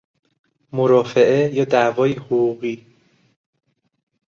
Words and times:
مرافعه 0.73 1.55
یا 1.55 1.65
دعوای 1.65 2.13
حقوقی 2.13 2.85